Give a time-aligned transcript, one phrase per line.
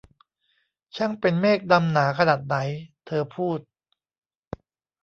[0.95, 2.55] ช่างเป็นเมฆดำหนาขนาดไหน!'
[3.05, 3.59] เธอพูด